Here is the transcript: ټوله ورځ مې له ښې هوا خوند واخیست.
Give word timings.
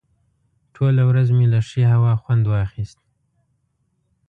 ټوله 0.75 1.03
ورځ 1.09 1.27
مې 1.37 1.45
له 1.53 1.59
ښې 1.67 1.83
هوا 1.93 2.13
خوند 2.21 2.43
واخیست. 2.47 2.99